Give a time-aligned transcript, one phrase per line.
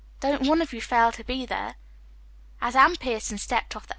[0.19, 1.75] Don't one of you fail to be there."
[2.59, 3.89] As Anne Pierson stepped off the 8.